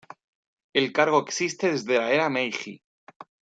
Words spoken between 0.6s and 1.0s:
El